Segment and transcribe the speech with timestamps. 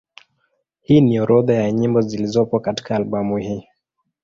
[0.81, 3.67] Hii ni orodha ya nyimbo zilizopo katika albamu hii.